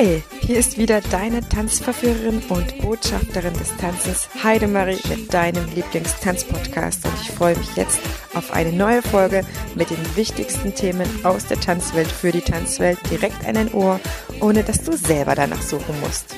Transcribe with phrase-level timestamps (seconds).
[0.00, 7.12] Hi, hier ist wieder deine Tanzverführerin und Botschafterin des Tanzes Heidemarie mit deinem Lieblingstanzpodcast und
[7.20, 8.00] ich freue mich jetzt
[8.32, 9.44] auf eine neue Folge
[9.74, 14.00] mit den wichtigsten Themen aus der Tanzwelt für die Tanzwelt direkt an dein Ohr,
[14.40, 16.34] ohne dass du selber danach suchen musst.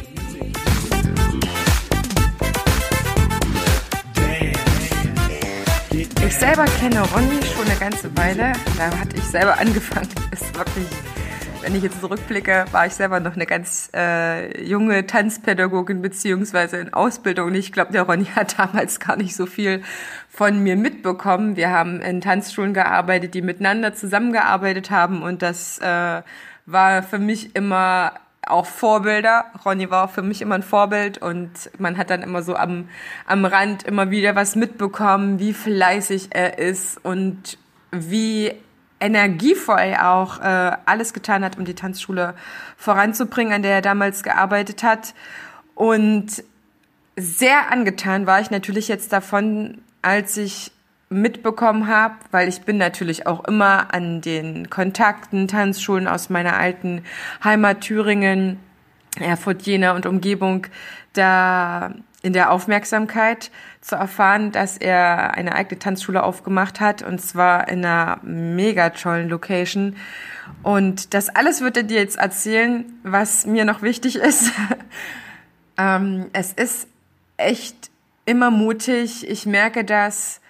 [6.26, 8.54] Ich selber kenne Ronny schon eine ganze Weile.
[8.76, 10.08] Da hatte ich selber angefangen.
[10.32, 10.88] Ist wirklich
[11.62, 16.92] wenn ich jetzt zurückblicke, war ich selber noch eine ganz äh, junge Tanzpädagogin beziehungsweise in
[16.92, 17.48] Ausbildung.
[17.48, 19.82] Und ich glaube, der Ronny hat damals gar nicht so viel
[20.28, 21.56] von mir mitbekommen.
[21.56, 26.22] Wir haben in Tanzschulen gearbeitet, die miteinander zusammengearbeitet haben und das äh,
[26.66, 28.12] war für mich immer
[28.44, 29.44] auch Vorbilder.
[29.64, 32.88] Ronny war auch für mich immer ein Vorbild und man hat dann immer so am,
[33.26, 37.56] am Rand immer wieder was mitbekommen, wie fleißig er ist und
[37.92, 38.52] wie
[39.02, 42.34] energievoll auch äh, alles getan hat, um die Tanzschule
[42.76, 45.14] voranzubringen, an der er damals gearbeitet hat.
[45.74, 46.44] Und
[47.16, 50.72] sehr angetan war ich natürlich jetzt davon, als ich
[51.10, 57.02] mitbekommen habe, weil ich bin natürlich auch immer an den Kontakten, Tanzschulen aus meiner alten
[57.44, 58.58] Heimat Thüringen,
[59.18, 60.66] Erfurt, Jena und Umgebung
[61.12, 67.68] da in der Aufmerksamkeit zu erfahren, dass er eine eigene Tanzschule aufgemacht hat und zwar
[67.68, 69.96] in einer mega tollen Location.
[70.62, 74.52] Und das alles wird er dir jetzt erzählen, was mir noch wichtig ist.
[75.78, 76.86] ähm, es ist
[77.36, 77.90] echt
[78.24, 79.28] immer mutig.
[79.28, 80.40] Ich merke, dass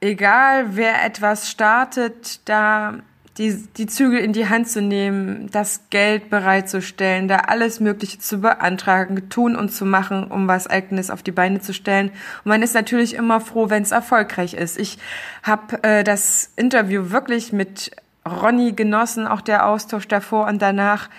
[0.00, 2.98] egal wer etwas startet, da
[3.38, 8.40] die, die Zügel in die Hand zu nehmen, das Geld bereitzustellen, da alles Mögliche zu
[8.40, 12.10] beantragen, tun und zu machen, um was Eigenes auf die Beine zu stellen.
[12.10, 14.78] Und man ist natürlich immer froh, wenn es erfolgreich ist.
[14.78, 14.98] Ich
[15.42, 17.90] habe äh, das Interview wirklich mit
[18.26, 21.10] Ronny genossen, auch der Austausch davor und danach,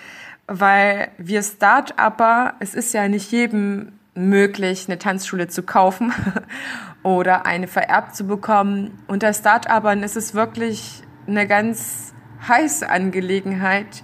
[0.47, 6.13] weil wir Start-Upper, es ist ja nicht jedem möglich, eine Tanzschule zu kaufen
[7.03, 8.97] oder eine vererbt zu bekommen.
[9.07, 12.04] Unter Start-Upern ist es wirklich eine ganz
[12.47, 14.03] heiße Angelegenheit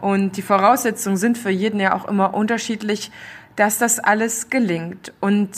[0.00, 3.10] und die Voraussetzungen sind für jeden ja auch immer unterschiedlich,
[3.56, 5.12] dass das alles gelingt.
[5.20, 5.50] Und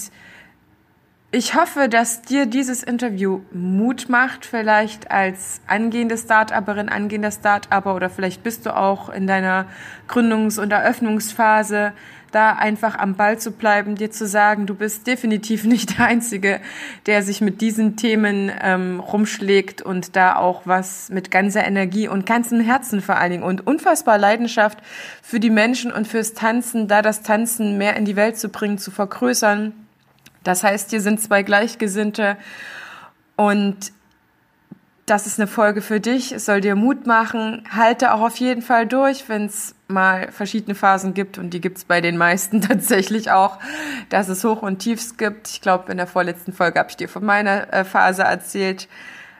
[1.37, 8.09] ich hoffe, dass dir dieses Interview Mut macht, vielleicht als angehende Start-Upperin, angehender Start-Upper oder
[8.09, 9.67] vielleicht bist du auch in deiner
[10.09, 11.93] Gründungs- und Eröffnungsphase
[12.33, 16.59] da einfach am Ball zu bleiben, dir zu sagen, du bist definitiv nicht der Einzige,
[17.05, 22.25] der sich mit diesen Themen ähm, rumschlägt und da auch was mit ganzer Energie und
[22.25, 24.79] ganzem Herzen vor allen Dingen und unfassbar Leidenschaft
[25.21, 28.79] für die Menschen und fürs Tanzen, da das Tanzen mehr in die Welt zu bringen,
[28.79, 29.86] zu vergrößern.
[30.47, 32.37] Das heißt, hier sind zwei Gleichgesinnte
[33.35, 33.93] und
[35.07, 36.33] das ist eine Folge für dich.
[36.33, 37.65] Es soll dir Mut machen.
[37.71, 41.85] Halte auch auf jeden Fall durch, wenn es mal verschiedene Phasen gibt und die gibt's
[41.85, 43.59] bei den meisten tatsächlich auch,
[44.09, 45.49] dass es Hoch und Tiefs gibt.
[45.49, 48.89] Ich glaube, in der vorletzten Folge habe ich dir von meiner äh, Phase erzählt.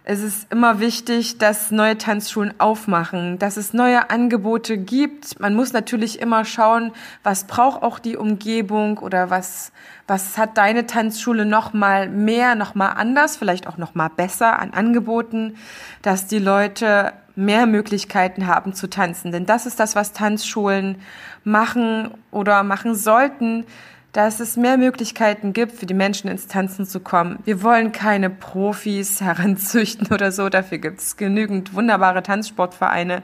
[0.09, 5.41] Es ist immer wichtig, dass neue Tanzschulen aufmachen, dass es neue Angebote gibt.
[5.41, 6.93] Man muss natürlich immer schauen,
[7.25, 9.73] was braucht auch die Umgebung oder was,
[10.07, 14.61] was hat deine Tanzschule noch mal mehr, noch mal anders, vielleicht auch noch mal besser
[14.61, 15.57] an Angeboten,
[16.03, 19.33] dass die Leute mehr Möglichkeiten haben zu tanzen.
[19.33, 20.99] Denn das ist das, was Tanzschulen
[21.43, 23.67] machen oder machen sollten
[24.13, 27.39] dass es mehr Möglichkeiten gibt, für die Menschen ins Tanzen zu kommen.
[27.45, 30.49] Wir wollen keine Profis heranzüchten oder so.
[30.49, 33.23] Dafür gibt es genügend wunderbare Tanzsportvereine.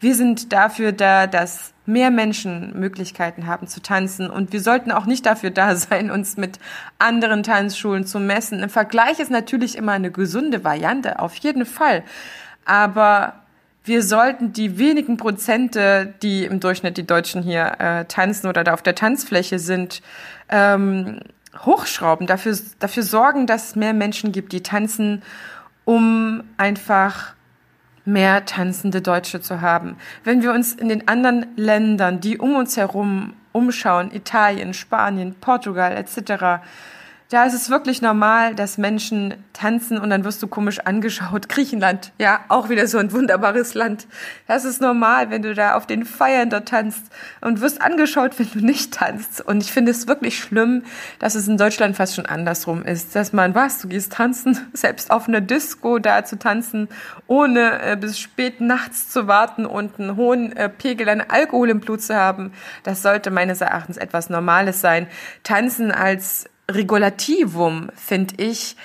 [0.00, 4.30] Wir sind dafür da, dass mehr Menschen Möglichkeiten haben zu tanzen.
[4.30, 6.58] Und wir sollten auch nicht dafür da sein, uns mit
[6.98, 8.62] anderen Tanzschulen zu messen.
[8.62, 12.04] Im Vergleich ist natürlich immer eine gesunde Variante, auf jeden Fall.
[12.64, 13.42] Aber
[13.88, 18.74] wir sollten die wenigen Prozente, die im Durchschnitt die Deutschen hier äh, tanzen oder da
[18.74, 20.02] auf der Tanzfläche sind,
[20.48, 21.20] ähm,
[21.64, 25.22] hochschrauben, dafür, dafür sorgen, dass es mehr Menschen gibt, die tanzen,
[25.84, 27.34] um einfach
[28.04, 29.96] mehr tanzende Deutsche zu haben.
[30.24, 35.96] Wenn wir uns in den anderen Ländern, die um uns herum umschauen, Italien, Spanien, Portugal
[35.96, 36.62] etc.,
[37.30, 41.48] da ist es wirklich normal, dass Menschen tanzen und dann wirst du komisch angeschaut.
[41.50, 44.06] Griechenland, ja, auch wieder so ein wunderbares Land.
[44.46, 47.04] Das ist normal, wenn du da auf den Feiern dort tanzt
[47.42, 49.42] und wirst angeschaut, wenn du nicht tanzt.
[49.42, 50.84] Und ich finde es wirklich schlimm,
[51.18, 53.14] dass es in Deutschland fast schon andersrum ist.
[53.14, 56.88] Dass man, was, du gehst tanzen, selbst auf einer Disco da zu tanzen,
[57.26, 61.80] ohne äh, bis spät nachts zu warten und einen hohen äh, Pegel an Alkohol im
[61.80, 62.52] Blut zu haben.
[62.84, 65.08] Das sollte meines Erachtens etwas Normales sein.
[65.42, 68.76] Tanzen als Regulativum, finde ich,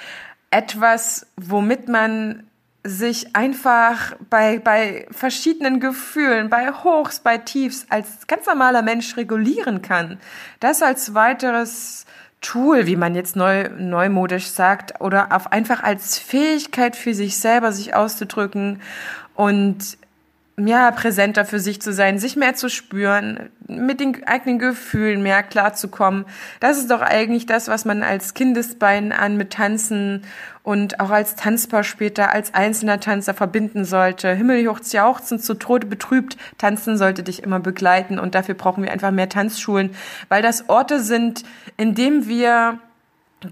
[0.51, 2.43] etwas, womit man
[2.85, 9.81] sich einfach bei, bei verschiedenen Gefühlen, bei Hochs, bei Tiefs als ganz normaler Mensch regulieren
[9.81, 10.19] kann.
[10.59, 12.05] Das als weiteres
[12.41, 17.71] Tool, wie man jetzt neu, neumodisch sagt, oder auf einfach als Fähigkeit für sich selber
[17.71, 18.81] sich auszudrücken
[19.33, 19.97] und
[20.57, 25.41] ja, präsenter für sich zu sein, sich mehr zu spüren, mit den eigenen Gefühlen mehr
[25.41, 26.25] klarzukommen.
[26.59, 30.21] Das ist doch eigentlich das, was man als Kindesbein an mit Tanzen
[30.61, 34.31] und auch als Tanzpaar später als einzelner Tanzer verbinden sollte.
[34.33, 39.11] Himmelhoch jauchzen, zu Tode betrübt, tanzen sollte dich immer begleiten und dafür brauchen wir einfach
[39.11, 39.89] mehr Tanzschulen,
[40.29, 41.43] weil das Orte sind,
[41.77, 42.77] in dem wir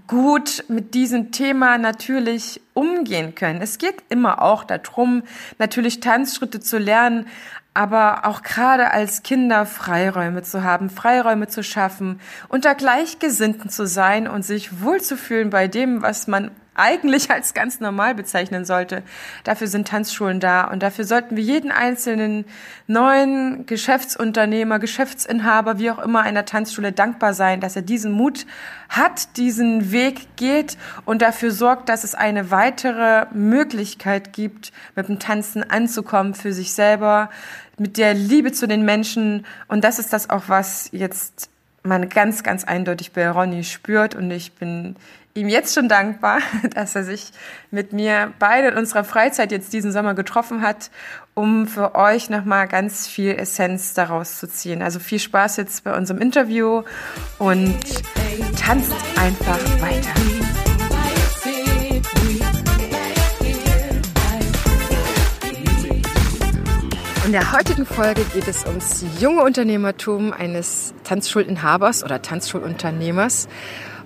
[0.06, 3.60] gut mit diesem Thema natürlich umgehen können.
[3.60, 5.22] Es geht immer auch darum,
[5.58, 7.26] natürlich Tanzschritte zu lernen,
[7.74, 14.28] aber auch gerade als Kinder Freiräume zu haben, Freiräume zu schaffen, unter Gleichgesinnten zu sein
[14.28, 19.02] und sich wohlzufühlen bei dem, was man eigentlich als ganz normal bezeichnen sollte.
[19.44, 22.46] Dafür sind Tanzschulen da und dafür sollten wir jeden einzelnen
[22.86, 28.46] neuen Geschäftsunternehmer, Geschäftsinhaber, wie auch immer einer Tanzschule dankbar sein, dass er diesen Mut
[28.88, 35.18] hat, diesen Weg geht und dafür sorgt, dass es eine weitere Möglichkeit gibt, mit dem
[35.18, 37.28] Tanzen anzukommen für sich selber,
[37.78, 41.50] mit der Liebe zu den Menschen und das ist das auch, was jetzt
[41.84, 44.96] man ganz, ganz eindeutig bei Ronny spürt und ich bin
[45.34, 46.40] ihm jetzt schon dankbar,
[46.74, 47.32] dass er sich
[47.70, 50.90] mit mir beide in unserer Freizeit jetzt diesen Sommer getroffen hat,
[51.34, 54.82] um für euch nochmal ganz viel Essenz daraus zu ziehen.
[54.82, 56.82] Also viel Spaß jetzt bei unserem Interview
[57.38, 57.78] und
[58.60, 60.10] tanzt einfach weiter.
[67.24, 73.48] In der heutigen Folge geht es ums junge Unternehmertum eines Tanzschulinhabers oder Tanzschulunternehmers.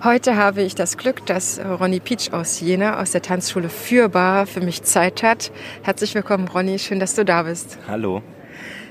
[0.03, 4.61] Heute habe ich das Glück, dass Ronny Pietsch aus Jena, aus der Tanzschule Fürbar, für
[4.61, 5.51] mich Zeit hat.
[5.81, 6.77] Herzlich willkommen, Ronny.
[6.77, 7.79] Schön, dass du da bist.
[7.87, 8.21] Hallo.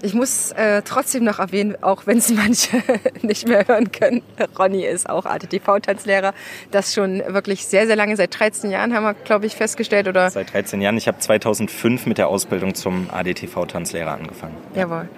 [0.03, 2.83] Ich muss äh, trotzdem noch erwähnen, auch wenn es manche
[3.23, 4.23] nicht mehr hören können,
[4.59, 6.35] Ronny ist auch ATTV-Tanzlehrer.
[6.73, 10.09] Das schon wirklich sehr, sehr lange, seit 13 Jahren haben wir, glaube ich, festgestellt.
[10.09, 10.29] Oder?
[10.31, 10.97] Seit 13 Jahren.
[10.97, 14.57] Ich habe 2005 mit der Ausbildung zum ADTV-Tanzlehrer angefangen.
[14.75, 15.09] Jawohl.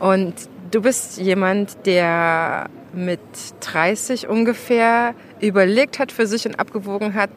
[0.00, 0.34] Und
[0.70, 3.20] du bist jemand, der mit
[3.60, 7.30] 30 ungefähr überlegt hat für sich und abgewogen hat,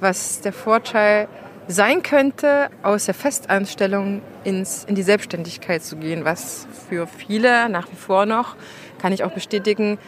[0.00, 1.28] was der Vorteil
[1.68, 7.90] sein könnte, aus der Festanstellung ins, in die Selbstständigkeit zu gehen, was für viele nach
[7.90, 8.56] wie vor noch,
[9.00, 9.98] kann ich auch bestätigen,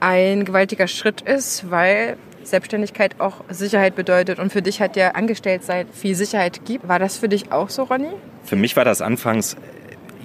[0.00, 5.86] ein gewaltiger Schritt ist, weil Selbstständigkeit auch Sicherheit bedeutet und für dich hat der Angestelltsein
[5.92, 6.86] viel Sicherheit gibt.
[6.86, 8.10] War das für dich auch so, Ronny?
[8.44, 9.56] Für mich war das anfangs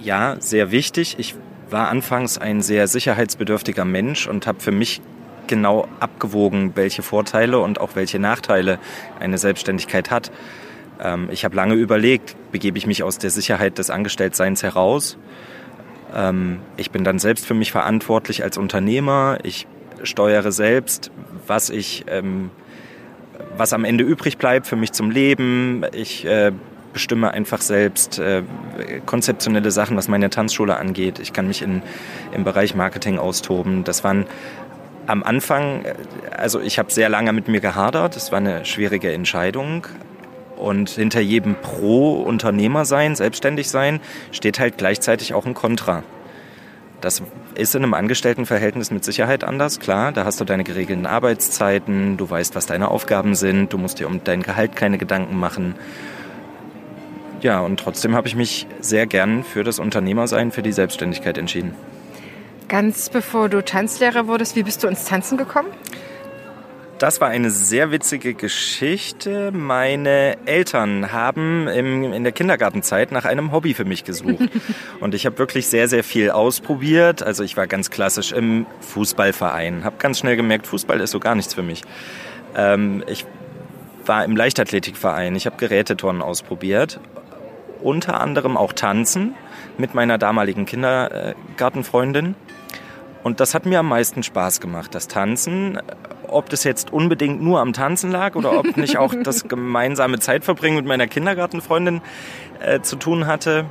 [0.02, 1.16] ja sehr wichtig.
[1.18, 1.34] Ich
[1.72, 5.00] war anfangs ein sehr sicherheitsbedürftiger Mensch und habe für mich
[5.46, 8.78] genau abgewogen, welche Vorteile und auch welche Nachteile
[9.18, 10.30] eine Selbstständigkeit hat.
[11.00, 15.18] Ähm, ich habe lange überlegt, begebe ich mich aus der Sicherheit des Angestelltseins heraus.
[16.14, 19.38] Ähm, ich bin dann selbst für mich verantwortlich als Unternehmer.
[19.42, 19.66] Ich
[20.02, 21.10] steuere selbst,
[21.46, 22.50] was ich, ähm,
[23.56, 25.84] was am Ende übrig bleibt für mich zum Leben.
[25.92, 26.52] Ich äh,
[26.92, 28.42] bestimme einfach selbst äh,
[29.06, 31.18] konzeptionelle Sachen, was meine Tanzschule angeht.
[31.18, 31.82] Ich kann mich in,
[32.32, 33.84] im Bereich Marketing austoben.
[33.84, 34.26] Das waren
[35.06, 35.94] am Anfang, äh,
[36.36, 38.16] also ich habe sehr lange mit mir gehadert.
[38.16, 39.86] Das war eine schwierige Entscheidung.
[40.56, 46.04] Und hinter jedem Pro-Unternehmer sein, selbstständig sein, steht halt gleichzeitig auch ein Kontra.
[47.00, 47.20] Das
[47.56, 50.12] ist in einem Angestelltenverhältnis mit Sicherheit anders, klar.
[50.12, 54.06] Da hast du deine geregelten Arbeitszeiten, du weißt, was deine Aufgaben sind, du musst dir
[54.06, 55.74] um dein Gehalt keine Gedanken machen.
[57.42, 61.74] Ja, und trotzdem habe ich mich sehr gern für das Unternehmersein, für die Selbstständigkeit entschieden.
[62.68, 65.68] Ganz bevor du Tanzlehrer wurdest, wie bist du ins Tanzen gekommen?
[67.00, 69.50] Das war eine sehr witzige Geschichte.
[69.50, 74.48] Meine Eltern haben im, in der Kindergartenzeit nach einem Hobby für mich gesucht.
[75.00, 77.24] Und ich habe wirklich sehr, sehr viel ausprobiert.
[77.24, 81.34] Also ich war ganz klassisch im Fußballverein, habe ganz schnell gemerkt, Fußball ist so gar
[81.34, 81.82] nichts für mich.
[82.56, 83.26] Ähm, ich
[84.06, 87.00] war im Leichtathletikverein, ich habe Geräteturnen ausprobiert
[87.84, 89.34] unter anderem auch tanzen
[89.78, 92.34] mit meiner damaligen Kindergartenfreundin.
[93.22, 95.78] Und das hat mir am meisten Spaß gemacht, das Tanzen.
[96.26, 100.78] Ob das jetzt unbedingt nur am Tanzen lag oder ob nicht auch das gemeinsame Zeitverbringen
[100.78, 102.00] mit meiner Kindergartenfreundin
[102.60, 103.66] äh, zu tun hatte.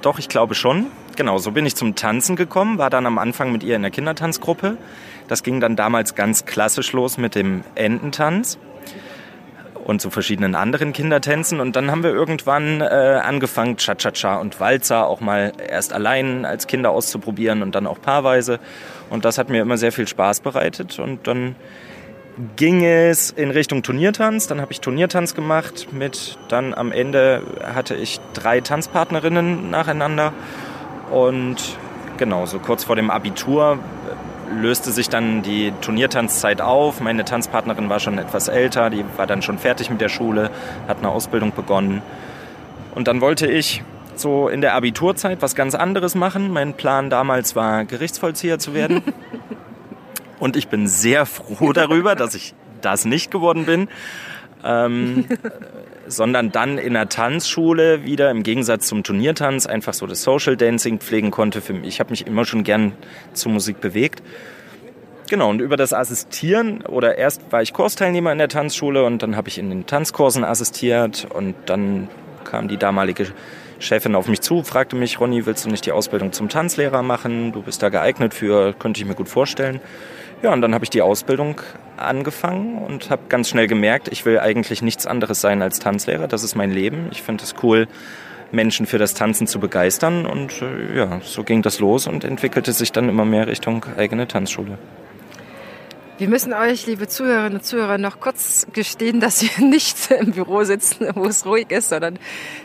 [0.00, 0.86] Doch, ich glaube schon.
[1.16, 3.90] Genau, so bin ich zum Tanzen gekommen, war dann am Anfang mit ihr in der
[3.90, 4.78] Kindertanzgruppe.
[5.28, 8.58] Das ging dann damals ganz klassisch los mit dem Ententanz
[9.84, 11.60] und zu verschiedenen anderen Kindertänzen.
[11.60, 16.66] Und dann haben wir irgendwann äh, angefangen, Cha-Cha-Cha und Walzer auch mal erst allein als
[16.66, 18.58] Kinder auszuprobieren und dann auch paarweise.
[19.10, 20.98] Und das hat mir immer sehr viel Spaß bereitet.
[20.98, 21.56] Und dann
[22.56, 24.46] ging es in Richtung Turniertanz.
[24.46, 25.88] Dann habe ich Turniertanz gemacht.
[25.92, 30.32] Mit dann am Ende hatte ich drei Tanzpartnerinnen nacheinander.
[31.10, 31.56] Und
[32.16, 33.78] genau, so kurz vor dem Abitur
[34.50, 37.00] löste sich dann die Turniertanzzeit auf.
[37.00, 40.50] Meine Tanzpartnerin war schon etwas älter, die war dann schon fertig mit der Schule,
[40.88, 42.02] hat eine Ausbildung begonnen.
[42.94, 43.82] Und dann wollte ich
[44.14, 46.52] so in der Abiturzeit was ganz anderes machen.
[46.52, 49.02] Mein Plan damals war, Gerichtsvollzieher zu werden.
[50.38, 53.88] Und ich bin sehr froh darüber, dass ich das nicht geworden bin.
[54.64, 55.26] Ähm,
[56.06, 60.98] sondern dann in der Tanzschule wieder im Gegensatz zum Turniertanz einfach so das Social Dancing
[60.98, 61.60] pflegen konnte.
[61.60, 61.88] Für mich.
[61.88, 62.92] Ich habe mich immer schon gern
[63.32, 64.22] zur Musik bewegt.
[65.28, 69.34] Genau, und über das Assistieren, oder erst war ich Kursteilnehmer in der Tanzschule und dann
[69.34, 72.08] habe ich in den Tanzkursen assistiert und dann
[72.44, 73.28] kam die damalige
[73.78, 77.52] Chefin auf mich zu, fragte mich, Ronny, willst du nicht die Ausbildung zum Tanzlehrer machen?
[77.52, 79.80] Du bist da geeignet für, könnte ich mir gut vorstellen.
[80.42, 81.60] Ja, und dann habe ich die Ausbildung
[82.04, 86.28] angefangen und habe ganz schnell gemerkt, ich will eigentlich nichts anderes sein als Tanzlehrer.
[86.28, 87.08] Das ist mein Leben.
[87.12, 87.88] Ich finde es cool,
[88.52, 90.26] Menschen für das Tanzen zu begeistern.
[90.26, 94.28] Und äh, ja, so ging das los und entwickelte sich dann immer mehr Richtung eigene
[94.28, 94.78] Tanzschule.
[96.18, 100.62] Wir müssen euch, liebe Zuhörerinnen und Zuhörer, noch kurz gestehen, dass wir nicht im Büro
[100.62, 102.18] sitzen, wo es ruhig ist, sondern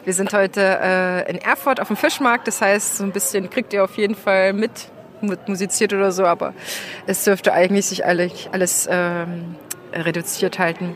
[0.03, 2.47] wir sind heute äh, in Erfurt auf dem Fischmarkt.
[2.47, 4.91] Das heißt, so ein bisschen kriegt ihr auf jeden Fall mit,
[5.21, 6.53] musiziert oder so, aber
[7.05, 9.55] es dürfte eigentlich sich alles, ähm,
[9.93, 10.95] reduziert halten.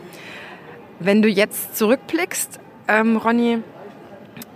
[0.98, 3.58] Wenn du jetzt zurückblickst, ähm, Ronny,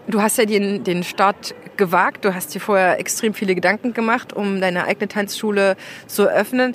[0.06, 4.32] du hast ja den, den Start gewagt, du hast dir vorher extrem viele Gedanken gemacht,
[4.32, 6.74] um deine eigene Tanzschule zu öffnen.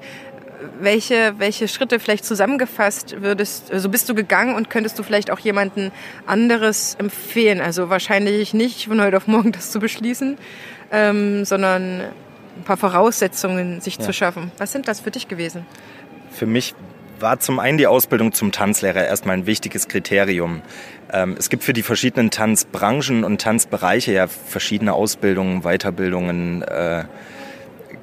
[0.80, 5.32] Welche, welche Schritte vielleicht zusammengefasst würdest, so also bist du gegangen und könntest du vielleicht
[5.32, 5.92] auch jemanden
[6.28, 7.62] anderes empfehlen?
[7.62, 10.38] Also wahrscheinlich nicht von heute auf morgen das zu beschließen,
[10.92, 12.04] ähm, sondern
[12.62, 14.04] ein paar Voraussetzungen sich ja.
[14.04, 14.52] zu schaffen.
[14.58, 15.66] Was sind das für dich gewesen?
[16.32, 16.74] Für mich
[17.20, 20.62] war zum einen die Ausbildung zum Tanzlehrer erstmal ein wichtiges Kriterium.
[21.12, 27.06] Ähm, es gibt für die verschiedenen Tanzbranchen und Tanzbereiche ja verschiedene Ausbildungen, Weiterbildungen, äh,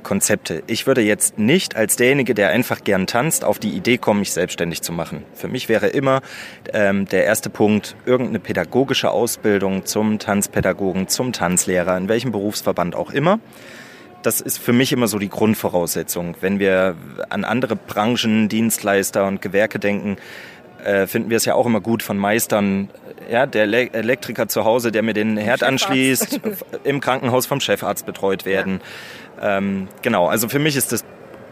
[0.04, 0.62] Konzepte.
[0.68, 4.32] Ich würde jetzt nicht als derjenige, der einfach gern tanzt, auf die Idee kommen, mich
[4.32, 5.24] selbstständig zu machen.
[5.34, 6.22] Für mich wäre immer
[6.72, 13.10] ähm, der erste Punkt irgendeine pädagogische Ausbildung zum Tanzpädagogen, zum Tanzlehrer, in welchem Berufsverband auch
[13.10, 13.40] immer
[14.22, 16.34] das ist für mich immer so die Grundvoraussetzung.
[16.40, 16.96] Wenn wir
[17.28, 20.16] an andere Branchen, Dienstleister und Gewerke denken,
[20.84, 22.88] äh, finden wir es ja auch immer gut von Meistern,
[23.30, 26.40] ja, der Elektriker zu Hause, der mir den Herd anschließt,
[26.84, 28.80] im Krankenhaus vom Chefarzt betreut werden.
[29.40, 29.58] Ja.
[29.58, 31.04] Ähm, genau, also für mich ist das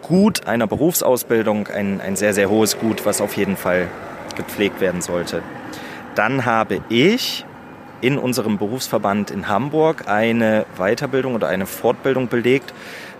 [0.02, 3.88] Gut einer Berufsausbildung ein, ein sehr, sehr hohes Gut, was auf jeden Fall
[4.36, 5.42] gepflegt werden sollte.
[6.14, 7.44] Dann habe ich
[8.00, 12.72] in unserem Berufsverband in Hamburg eine Weiterbildung oder eine Fortbildung belegt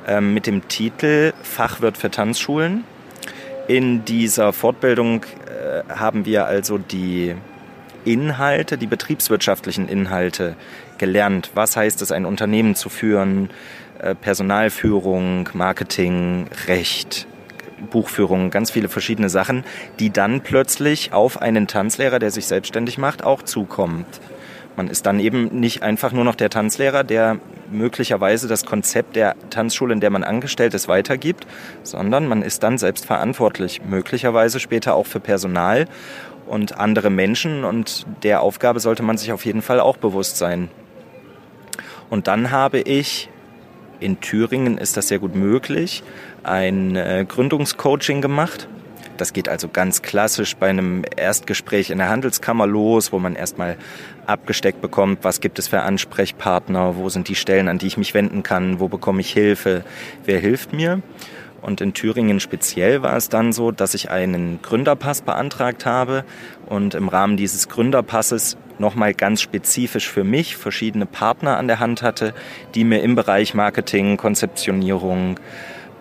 [0.06, 2.84] äh, mit dem Titel Fachwirt für Tanzschulen.
[3.68, 7.34] In dieser Fortbildung äh, haben wir also die
[8.04, 10.54] Inhalte, die betriebswirtschaftlichen Inhalte
[10.98, 11.50] gelernt.
[11.54, 13.50] Was heißt es, ein Unternehmen zu führen?
[13.98, 17.26] Äh, Personalführung, Marketing, Recht,
[17.90, 19.64] Buchführung, ganz viele verschiedene Sachen,
[19.98, 24.06] die dann plötzlich auf einen Tanzlehrer, der sich selbstständig macht, auch zukommt.
[24.76, 27.38] Man ist dann eben nicht einfach nur noch der Tanzlehrer, der
[27.70, 31.46] möglicherweise das Konzept der Tanzschule, in der man angestellt ist, weitergibt,
[31.82, 35.86] sondern man ist dann selbst verantwortlich, möglicherweise später auch für Personal
[36.46, 40.68] und andere Menschen und der Aufgabe sollte man sich auf jeden Fall auch bewusst sein.
[42.10, 43.30] Und dann habe ich,
[43.98, 46.02] in Thüringen ist das sehr gut möglich,
[46.42, 48.68] ein äh, Gründungscoaching gemacht
[49.16, 53.76] das geht also ganz klassisch bei einem Erstgespräch in der Handelskammer los, wo man erstmal
[54.26, 58.14] abgesteckt bekommt, was gibt es für Ansprechpartner, wo sind die Stellen, an die ich mich
[58.14, 59.84] wenden kann, wo bekomme ich Hilfe,
[60.24, 61.02] wer hilft mir.
[61.62, 66.24] Und in Thüringen speziell war es dann so, dass ich einen Gründerpass beantragt habe
[66.66, 72.02] und im Rahmen dieses Gründerpasses nochmal ganz spezifisch für mich verschiedene Partner an der Hand
[72.02, 72.34] hatte,
[72.74, 75.40] die mir im Bereich Marketing, Konzeptionierung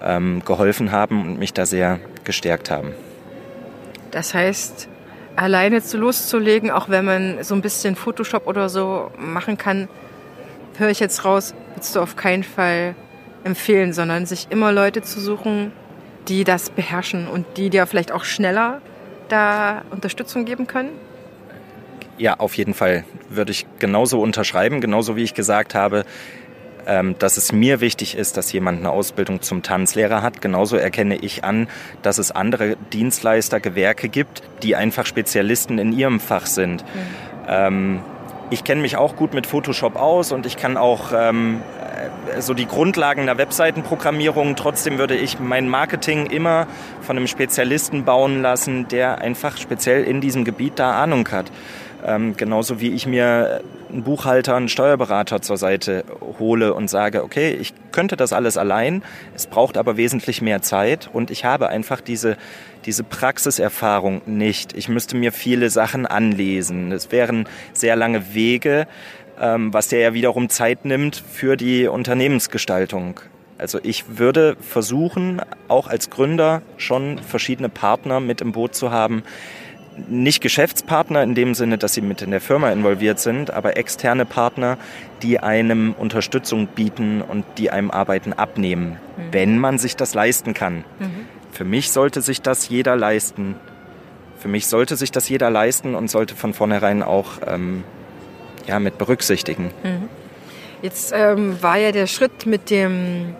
[0.03, 2.93] ähm, geholfen haben und mich da sehr gestärkt haben.
[4.15, 4.87] Das heißt,
[5.35, 9.89] alleine zu loszulegen, auch wenn man so ein bisschen Photoshop oder so machen kann,
[10.77, 12.95] höre ich jetzt raus, würdest du auf keinen Fall
[13.43, 15.73] empfehlen, sondern sich immer Leute zu suchen,
[16.29, 18.79] die das beherrschen und die dir vielleicht auch schneller
[19.27, 20.91] da Unterstützung geben können?
[22.17, 26.05] Ja, auf jeden Fall würde ich genauso unterschreiben, genauso wie ich gesagt habe,
[27.17, 30.41] dass es mir wichtig ist, dass jemand eine Ausbildung zum Tanzlehrer hat.
[30.41, 31.67] Genauso erkenne ich an,
[32.01, 36.83] dass es andere Dienstleister, Gewerke gibt, die einfach Spezialisten in ihrem Fach sind.
[36.83, 36.87] Mhm.
[37.47, 37.99] Ähm,
[38.51, 41.61] ich kenne mich auch gut mit Photoshop aus und ich kann auch ähm,
[42.39, 44.55] so die Grundlagen der Webseitenprogrammierung.
[44.55, 46.67] Trotzdem würde ich mein Marketing immer
[47.01, 51.51] von einem Spezialisten bauen lassen, der einfach speziell in diesem Gebiet da Ahnung hat.
[52.05, 53.61] Ähm, genauso wie ich mir
[53.95, 56.03] einen Buchhalter, einen Steuerberater zur Seite
[56.37, 61.09] hole und sage, okay, ich könnte das alles allein, es braucht aber wesentlich mehr Zeit
[61.11, 62.37] und ich habe einfach diese,
[62.85, 64.73] diese Praxiserfahrung nicht.
[64.73, 66.91] Ich müsste mir viele Sachen anlesen.
[66.91, 68.87] Es wären sehr lange Wege,
[69.39, 73.21] ähm, was der ja wiederum Zeit nimmt für die Unternehmensgestaltung.
[73.57, 79.23] Also ich würde versuchen, auch als Gründer schon verschiedene Partner mit im Boot zu haben,
[80.07, 84.25] nicht Geschäftspartner in dem Sinne, dass sie mit in der Firma involviert sind, aber externe
[84.25, 84.77] Partner,
[85.21, 89.21] die einem Unterstützung bieten und die einem Arbeiten abnehmen, mhm.
[89.31, 90.83] wenn man sich das leisten kann.
[90.99, 91.25] Mhm.
[91.51, 93.55] Für mich sollte sich das jeder leisten.
[94.37, 97.83] Für mich sollte sich das jeder leisten und sollte von vornherein auch ähm,
[98.67, 99.71] ja, mit berücksichtigen.
[99.83, 100.09] Mhm.
[100.81, 103.35] Jetzt ähm, war ja der Schritt mit dem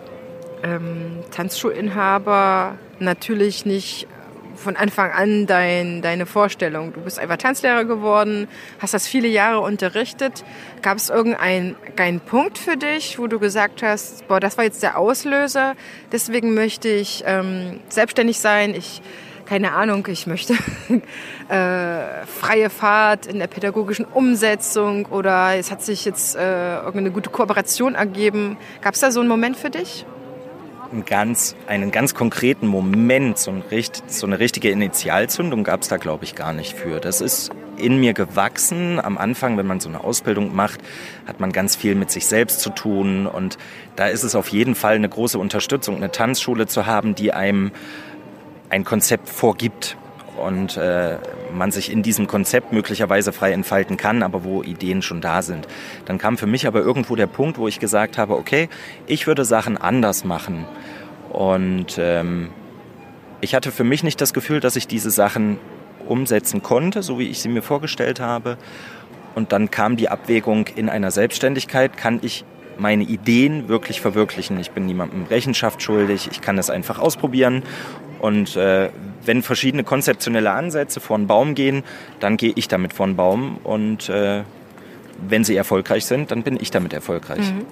[0.62, 4.08] ähm, Tanzschulinhaber natürlich nicht
[4.56, 6.92] von Anfang an dein, deine Vorstellung?
[6.92, 8.48] Du bist einfach Tanzlehrer geworden,
[8.78, 10.44] hast das viele Jahre unterrichtet.
[10.82, 14.82] Gab es irgendeinen einen Punkt für dich, wo du gesagt hast, boah, das war jetzt
[14.82, 15.74] der Auslöser,
[16.12, 19.02] deswegen möchte ich ähm, selbstständig sein, ich
[19.46, 20.54] keine Ahnung, ich möchte
[21.48, 27.30] äh, freie Fahrt in der pädagogischen Umsetzung oder es hat sich jetzt äh, irgendeine gute
[27.30, 28.58] Kooperation ergeben.
[28.80, 30.04] Gab es da so einen Moment für dich?
[31.04, 33.62] Ganz, einen ganz konkreten Moment, so, ein,
[34.06, 37.00] so eine richtige Initialzündung gab es da, glaube ich, gar nicht für.
[37.00, 39.00] Das ist in mir gewachsen.
[39.00, 40.80] Am Anfang, wenn man so eine Ausbildung macht,
[41.26, 43.26] hat man ganz viel mit sich selbst zu tun.
[43.26, 43.58] Und
[43.96, 47.72] da ist es auf jeden Fall eine große Unterstützung, eine Tanzschule zu haben, die einem
[48.70, 49.96] ein Konzept vorgibt
[50.36, 51.18] und äh,
[51.52, 55.66] man sich in diesem Konzept möglicherweise frei entfalten kann, aber wo Ideen schon da sind.
[56.04, 58.68] Dann kam für mich aber irgendwo der Punkt, wo ich gesagt habe, okay,
[59.06, 60.66] ich würde Sachen anders machen.
[61.30, 62.50] Und ähm,
[63.40, 65.58] ich hatte für mich nicht das Gefühl, dass ich diese Sachen
[66.06, 68.58] umsetzen konnte, so wie ich sie mir vorgestellt habe.
[69.34, 72.44] Und dann kam die Abwägung in einer Selbstständigkeit, kann ich
[72.78, 74.58] meine Ideen wirklich verwirklichen.
[74.60, 77.62] Ich bin niemandem Rechenschaft schuldig, ich kann es einfach ausprobieren
[78.20, 78.90] und äh,
[79.24, 81.84] wenn verschiedene konzeptionelle Ansätze vor einen Baum gehen,
[82.20, 83.58] dann gehe ich damit vor einen Baum.
[83.62, 84.42] Und äh,
[85.28, 87.52] wenn sie erfolgreich sind, dann bin ich damit erfolgreich.
[87.52, 87.66] Mhm.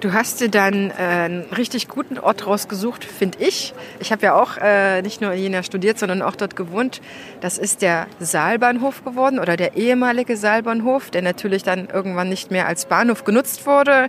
[0.00, 3.74] Du hast dir dann äh, einen richtig guten Ort rausgesucht, finde ich.
[3.98, 7.02] Ich habe ja auch äh, nicht nur in Jena studiert, sondern auch dort gewohnt.
[7.42, 12.66] Das ist der Saalbahnhof geworden oder der ehemalige Saalbahnhof, der natürlich dann irgendwann nicht mehr
[12.66, 14.08] als Bahnhof genutzt wurde,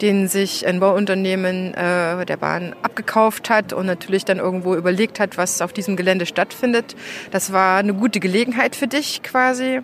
[0.00, 5.38] den sich ein Bauunternehmen äh, der Bahn abgekauft hat und natürlich dann irgendwo überlegt hat,
[5.38, 6.94] was auf diesem Gelände stattfindet.
[7.32, 9.80] Das war eine gute Gelegenheit für dich quasi,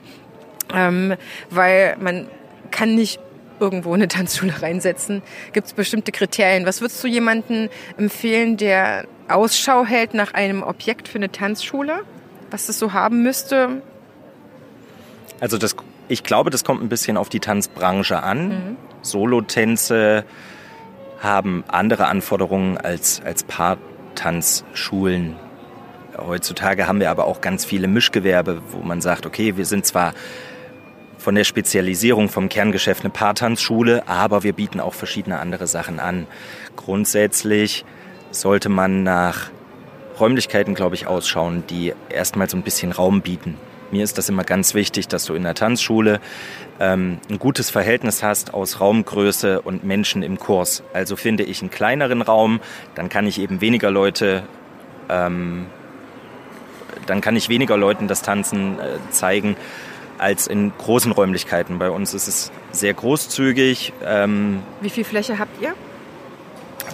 [0.72, 1.16] ähm,
[1.50, 2.28] weil man
[2.70, 3.18] kann nicht
[3.60, 5.22] irgendwo eine Tanzschule reinsetzen?
[5.52, 6.66] Gibt es bestimmte Kriterien?
[6.66, 12.00] Was würdest du jemandem empfehlen, der Ausschau hält nach einem Objekt für eine Tanzschule?
[12.50, 13.82] Was das so haben müsste?
[15.40, 15.76] Also das,
[16.08, 18.48] ich glaube, das kommt ein bisschen auf die Tanzbranche an.
[18.48, 18.76] Mhm.
[19.02, 20.24] Solotänze
[21.20, 25.36] haben andere Anforderungen als, als Paartanzschulen.
[26.16, 30.14] Heutzutage haben wir aber auch ganz viele Mischgewerbe, wo man sagt, okay, wir sind zwar
[31.28, 36.26] von der Spezialisierung vom Kerngeschäft eine Paartanzschule, aber wir bieten auch verschiedene andere Sachen an.
[36.74, 37.84] Grundsätzlich
[38.30, 39.50] sollte man nach
[40.18, 43.58] Räumlichkeiten, glaube ich, ausschauen, die erstmal so ein bisschen Raum bieten.
[43.90, 46.20] Mir ist das immer ganz wichtig, dass du in der Tanzschule
[46.80, 50.82] ähm, ein gutes Verhältnis hast aus Raumgröße und Menschen im Kurs.
[50.94, 52.58] Also finde ich einen kleineren Raum,
[52.94, 54.44] dann kann ich eben weniger Leute,
[55.10, 55.66] ähm,
[57.04, 59.58] dann kann ich weniger Leuten das Tanzen äh, zeigen
[60.18, 61.78] als in großen Räumlichkeiten.
[61.78, 63.92] Bei uns ist es sehr großzügig.
[64.04, 65.74] Ähm, Wie viel Fläche habt ihr?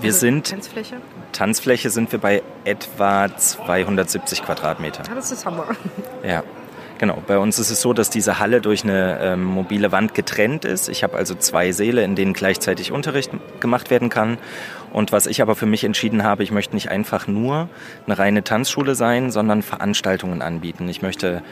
[0.00, 0.96] Wir also sind Tanzfläche?
[1.32, 5.02] Tanzfläche sind wir bei etwa 270 Quadratmeter.
[5.10, 5.66] Ah, das ist Hammer.
[6.26, 6.42] Ja.
[6.98, 10.64] Genau, bei uns ist es so, dass diese Halle durch eine ähm, mobile Wand getrennt
[10.64, 10.88] ist.
[10.88, 14.38] Ich habe also zwei Säle, in denen gleichzeitig Unterricht gemacht werden kann.
[14.92, 17.68] Und was ich aber für mich entschieden habe, ich möchte nicht einfach nur
[18.06, 20.88] eine reine Tanzschule sein, sondern Veranstaltungen anbieten.
[20.88, 21.42] Ich möchte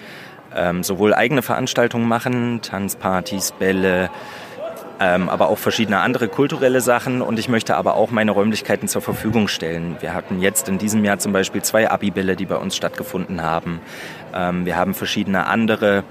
[0.56, 4.10] ähm, sowohl eigene Veranstaltungen machen, Tanzpartys, Bälle,
[5.00, 9.02] ähm, aber auch verschiedene andere kulturelle Sachen und ich möchte aber auch meine Räumlichkeiten zur
[9.02, 9.96] Verfügung stellen.
[10.00, 13.80] Wir hatten jetzt in diesem Jahr zum Beispiel zwei Abibälle, die bei uns stattgefunden haben.
[14.34, 16.04] Ähm, wir haben verschiedene andere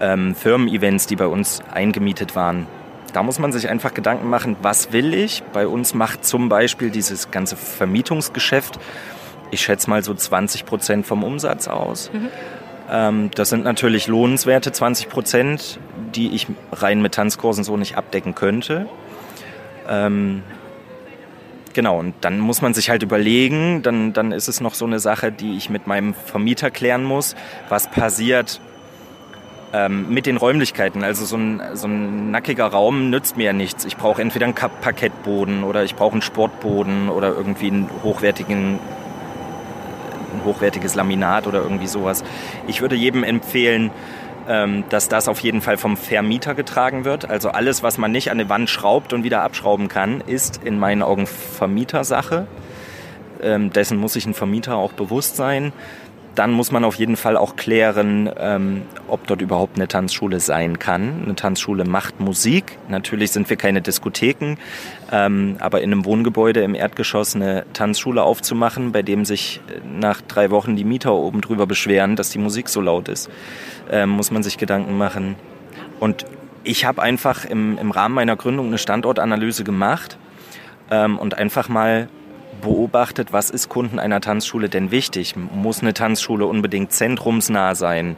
[0.00, 2.66] ähm, Firmen-Events, die bei uns eingemietet waren.
[3.12, 5.42] Da muss man sich einfach Gedanken machen, was will ich?
[5.52, 8.80] Bei uns macht zum Beispiel dieses ganze Vermietungsgeschäft,
[9.52, 12.10] ich schätze mal so 20 Prozent vom Umsatz aus.
[12.12, 12.30] Mhm.
[12.92, 15.80] Ähm, das sind natürlich lohnenswerte 20 Prozent,
[16.14, 18.86] die ich rein mit Tanzkursen so nicht abdecken könnte.
[19.88, 20.42] Ähm,
[21.72, 25.00] genau, und dann muss man sich halt überlegen, dann, dann ist es noch so eine
[25.00, 27.34] Sache, die ich mit meinem Vermieter klären muss,
[27.70, 28.60] was passiert
[29.72, 31.02] ähm, mit den Räumlichkeiten.
[31.02, 33.86] Also so ein, so ein nackiger Raum nützt mir ja nichts.
[33.86, 38.78] Ich brauche entweder einen Parkettboden oder ich brauche einen Sportboden oder irgendwie einen hochwertigen
[40.32, 42.24] ein hochwertiges Laminat oder irgendwie sowas.
[42.66, 43.90] Ich würde jedem empfehlen,
[44.48, 47.28] ähm, dass das auf jeden Fall vom Vermieter getragen wird.
[47.28, 50.78] Also alles, was man nicht an die Wand schraubt und wieder abschrauben kann, ist in
[50.78, 52.46] meinen Augen Vermietersache.
[53.40, 55.72] Ähm, dessen muss sich ein Vermieter auch bewusst sein
[56.34, 60.78] dann muss man auf jeden Fall auch klären, ähm, ob dort überhaupt eine Tanzschule sein
[60.78, 61.22] kann.
[61.24, 62.78] Eine Tanzschule macht Musik.
[62.88, 64.56] Natürlich sind wir keine Diskotheken,
[65.10, 70.50] ähm, aber in einem Wohngebäude im Erdgeschoss eine Tanzschule aufzumachen, bei dem sich nach drei
[70.50, 73.30] Wochen die Mieter oben drüber beschweren, dass die Musik so laut ist,
[73.90, 75.36] ähm, muss man sich Gedanken machen.
[76.00, 76.24] Und
[76.64, 80.16] ich habe einfach im, im Rahmen meiner Gründung eine Standortanalyse gemacht
[80.90, 82.08] ähm, und einfach mal
[82.62, 85.34] beobachtet, was ist Kunden einer Tanzschule denn wichtig?
[85.36, 88.08] Muss eine Tanzschule unbedingt zentrumsnah sein?
[88.08, 88.16] Mhm.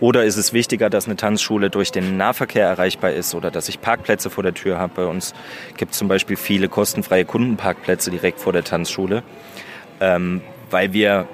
[0.00, 3.80] Oder ist es wichtiger, dass eine Tanzschule durch den Nahverkehr erreichbar ist oder dass ich
[3.80, 4.92] Parkplätze vor der Tür habe?
[4.96, 5.34] Bei uns
[5.76, 9.22] gibt es zum Beispiel viele kostenfreie Kundenparkplätze direkt vor der Tanzschule,
[10.00, 11.28] ähm, weil wir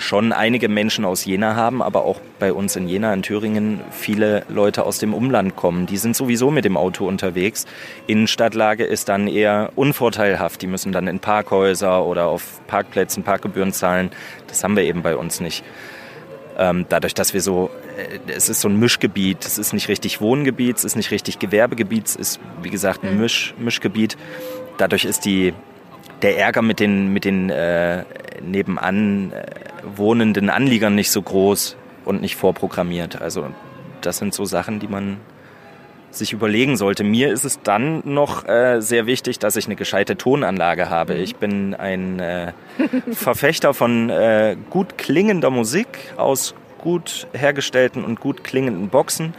[0.00, 4.44] schon einige Menschen aus Jena haben, aber auch bei uns in Jena, in Thüringen, viele
[4.48, 5.86] Leute aus dem Umland kommen.
[5.86, 7.66] Die sind sowieso mit dem Auto unterwegs.
[8.06, 10.62] Innenstadtlage ist dann eher unvorteilhaft.
[10.62, 14.10] Die müssen dann in Parkhäuser oder auf Parkplätzen Parkgebühren zahlen.
[14.48, 15.64] Das haben wir eben bei uns nicht.
[16.58, 20.20] Ähm, dadurch, dass wir so, äh, es ist so ein Mischgebiet, es ist nicht richtig
[20.20, 23.20] Wohngebiet, es ist nicht richtig Gewerbegebiet, es ist, wie gesagt, ein mhm.
[23.20, 24.18] Misch, Mischgebiet.
[24.76, 25.54] Dadurch ist die,
[26.22, 28.04] der Ärger mit den, mit den äh,
[28.42, 29.46] nebenan äh,
[29.96, 33.20] wohnenden Anliegern nicht so groß und nicht vorprogrammiert.
[33.20, 33.46] Also
[34.00, 35.18] das sind so Sachen, die man
[36.10, 37.04] sich überlegen sollte.
[37.04, 41.14] Mir ist es dann noch äh, sehr wichtig, dass ich eine gescheite Tonanlage habe.
[41.14, 42.52] Ich bin ein äh,
[43.12, 49.34] Verfechter von äh, gut klingender Musik aus gut hergestellten und gut klingenden Boxen.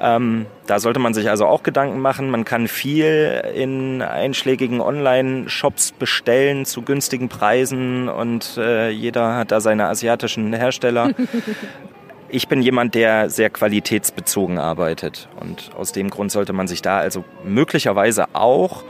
[0.00, 2.30] Ähm, da sollte man sich also auch Gedanken machen.
[2.30, 9.60] Man kann viel in einschlägigen Online-Shops bestellen zu günstigen Preisen und äh, jeder hat da
[9.60, 11.10] seine asiatischen Hersteller.
[12.30, 16.98] Ich bin jemand, der sehr qualitätsbezogen arbeitet und aus dem Grund sollte man sich da
[16.98, 18.84] also möglicherweise auch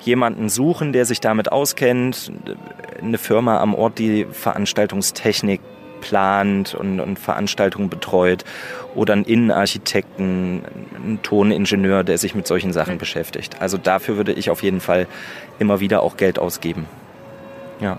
[0.00, 2.32] jemanden suchen, der sich damit auskennt,
[3.00, 5.60] eine Firma am Ort, die Veranstaltungstechnik
[6.00, 8.44] plant und, und Veranstaltungen betreut
[8.94, 10.62] oder einen Innenarchitekten,
[10.94, 13.60] einen Toningenieur, der sich mit solchen Sachen beschäftigt.
[13.60, 15.06] Also dafür würde ich auf jeden Fall
[15.58, 16.86] immer wieder auch Geld ausgeben.
[17.80, 17.98] Ja.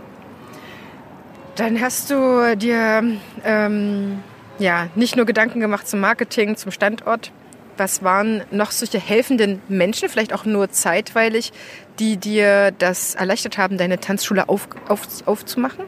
[1.56, 3.04] Dann hast du dir
[3.44, 4.20] ähm,
[4.60, 7.32] ja nicht nur Gedanken gemacht zum Marketing, zum Standort.
[7.78, 11.52] Was waren noch solche helfenden Menschen, vielleicht auch nur zeitweilig,
[12.00, 15.86] die dir das erleichtert haben, deine Tanzschule auf, auf, aufzumachen?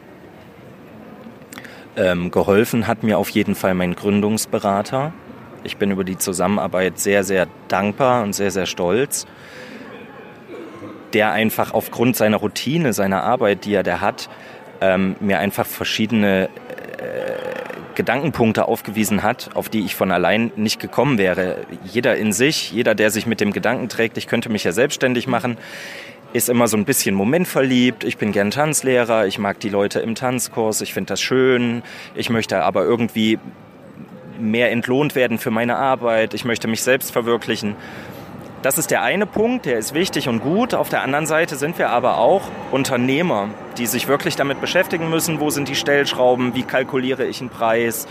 [1.96, 5.12] Ähm, geholfen hat mir auf jeden Fall mein Gründungsberater.
[5.62, 9.26] Ich bin über die Zusammenarbeit sehr, sehr dankbar und sehr, sehr stolz.
[11.12, 14.28] Der einfach aufgrund seiner Routine, seiner Arbeit, die er da hat,
[14.80, 16.48] ähm, mir einfach verschiedene äh,
[17.94, 21.58] Gedankenpunkte aufgewiesen hat, auf die ich von allein nicht gekommen wäre.
[21.84, 25.28] Jeder in sich, jeder, der sich mit dem Gedanken trägt, ich könnte mich ja selbstständig
[25.28, 25.56] machen,
[26.34, 28.02] ist immer so ein bisschen momentverliebt.
[28.02, 31.84] Ich bin gern Tanzlehrer, ich mag die Leute im Tanzkurs, ich finde das schön.
[32.16, 33.38] Ich möchte aber irgendwie
[34.40, 36.34] mehr entlohnt werden für meine Arbeit.
[36.34, 37.76] Ich möchte mich selbst verwirklichen.
[38.62, 40.74] Das ist der eine Punkt, der ist wichtig und gut.
[40.74, 42.42] Auf der anderen Seite sind wir aber auch
[42.72, 47.50] Unternehmer, die sich wirklich damit beschäftigen müssen, wo sind die Stellschrauben, wie kalkuliere ich einen
[47.50, 48.08] Preis,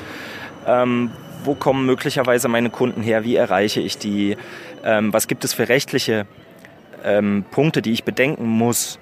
[0.65, 1.11] ähm,
[1.43, 4.37] wo kommen möglicherweise meine Kunden her, wie erreiche ich die,
[4.85, 6.25] ähm, was gibt es für rechtliche
[7.03, 8.99] ähm, Punkte, die ich bedenken muss.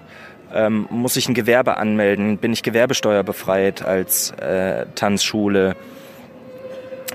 [0.54, 2.38] Ähm, muss ich ein Gewerbe anmelden?
[2.38, 5.76] Bin ich gewerbesteuerbefreit als äh, Tanzschule?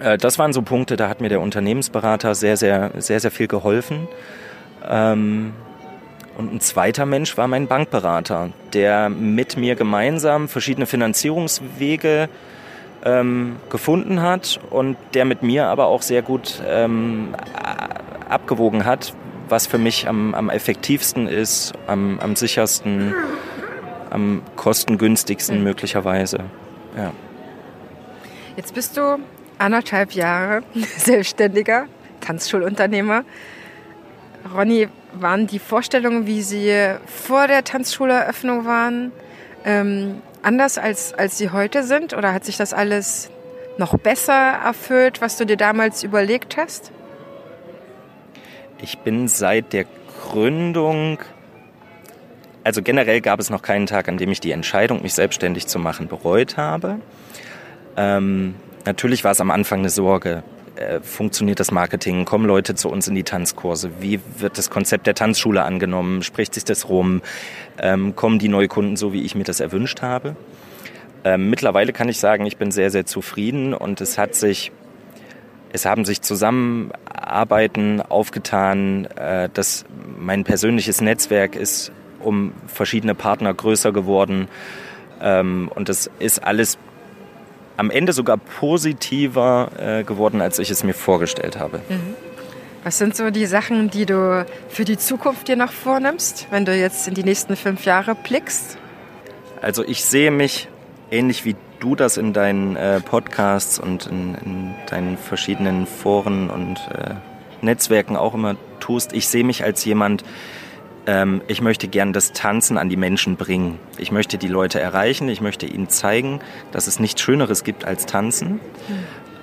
[0.00, 3.46] Äh, das waren so Punkte, da hat mir der Unternehmensberater sehr, sehr, sehr, sehr viel
[3.46, 4.08] geholfen.
[4.88, 5.52] Ähm,
[6.36, 12.28] und ein zweiter Mensch war mein Bankberater, der mit mir gemeinsam verschiedene Finanzierungswege
[13.04, 17.34] ähm, gefunden hat und der mit mir aber auch sehr gut ähm,
[18.28, 19.14] abgewogen hat,
[19.48, 23.14] was für mich am, am effektivsten ist, am, am sichersten,
[24.10, 25.64] am kostengünstigsten mhm.
[25.64, 26.38] möglicherweise.
[26.96, 27.12] Ja.
[28.56, 29.18] Jetzt bist du
[29.58, 30.62] anderthalb Jahre
[30.96, 31.86] selbstständiger
[32.20, 33.24] Tanzschulunternehmer.
[34.54, 34.88] Ronny,
[35.20, 39.12] waren die Vorstellungen, wie sie vor der Tanzschuleröffnung waren,
[39.64, 42.14] ähm, anders als, als sie heute sind?
[42.14, 43.30] Oder hat sich das alles
[43.78, 46.92] noch besser erfüllt, was du dir damals überlegt hast?
[48.86, 49.84] Ich bin seit der
[50.22, 51.18] Gründung,
[52.62, 55.80] also generell gab es noch keinen Tag, an dem ich die Entscheidung, mich selbstständig zu
[55.80, 57.00] machen, bereut habe.
[57.96, 60.44] Ähm, natürlich war es am Anfang eine Sorge.
[60.76, 62.24] Äh, funktioniert das Marketing?
[62.24, 63.90] Kommen Leute zu uns in die Tanzkurse?
[63.98, 66.22] Wie wird das Konzept der Tanzschule angenommen?
[66.22, 67.22] Spricht sich das rum?
[67.82, 70.36] Ähm, kommen die Neukunden so, wie ich mir das erwünscht habe?
[71.24, 74.70] Ähm, mittlerweile kann ich sagen, ich bin sehr, sehr zufrieden und es hat sich,
[75.76, 79.84] es haben sich Zusammenarbeiten aufgetan, äh, dass
[80.18, 84.48] mein persönliches Netzwerk ist um verschiedene Partner größer geworden
[85.20, 86.78] ähm, und es ist alles
[87.76, 91.80] am Ende sogar positiver äh, geworden, als ich es mir vorgestellt habe.
[91.90, 92.14] Mhm.
[92.82, 96.74] Was sind so die Sachen, die du für die Zukunft dir noch vornimmst, wenn du
[96.74, 98.78] jetzt in die nächsten fünf Jahre blickst?
[99.60, 100.68] Also ich sehe mich
[101.10, 106.76] ähnlich wie du das in deinen äh, Podcasts und in, in, deinen verschiedenen Foren und
[106.92, 107.14] äh,
[107.60, 109.12] Netzwerken auch immer tust.
[109.12, 110.24] Ich sehe mich als jemand,
[111.06, 113.78] ähm, ich möchte gern das Tanzen an die Menschen bringen.
[113.98, 116.40] Ich möchte die Leute erreichen, ich möchte ihnen zeigen,
[116.72, 118.52] dass es nichts Schöneres gibt als Tanzen.
[118.52, 118.60] Mhm.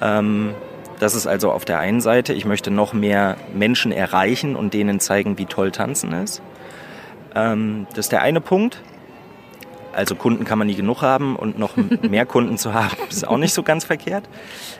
[0.01, 0.55] Ähm,
[0.99, 4.99] das ist also auf der einen Seite, ich möchte noch mehr Menschen erreichen und denen
[4.99, 6.41] zeigen, wie toll Tanzen ist.
[7.35, 8.81] Ähm, das ist der eine Punkt.
[9.93, 13.37] Also Kunden kann man nie genug haben und noch mehr Kunden zu haben, ist auch
[13.37, 14.27] nicht so ganz verkehrt.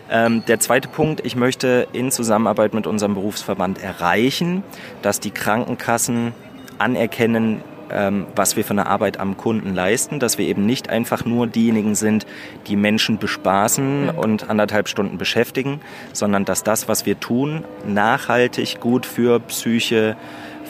[0.10, 4.64] Ähm, der zweite Punkt, ich möchte in Zusammenarbeit mit unserem Berufsverband erreichen,
[5.02, 6.34] dass die Krankenkassen
[6.78, 11.26] anerkennen, ähm, was wir für eine Arbeit am Kunden leisten, dass wir eben nicht einfach
[11.26, 12.26] nur diejenigen sind,
[12.68, 15.80] die Menschen bespaßen und anderthalb Stunden beschäftigen,
[16.12, 20.18] sondern dass das, was wir tun, nachhaltig gut für Psyche,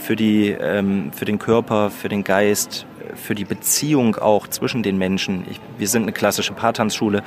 [0.04, 2.86] für, die, ähm, für den Körper, für den Geist,
[3.16, 5.46] für die Beziehung auch zwischen den Menschen.
[5.50, 7.24] Ich, wir sind eine klassische Paartanzschule.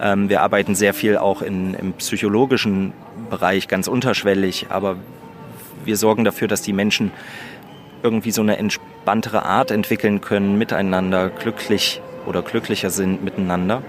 [0.00, 2.92] Ähm, wir arbeiten sehr viel auch in, im psychologischen
[3.28, 4.96] Bereich, ganz unterschwellig, aber
[5.84, 7.12] wir sorgen dafür, dass die Menschen
[8.02, 13.82] irgendwie so eine entspanntere Art entwickeln können, miteinander glücklich oder glücklicher sind miteinander.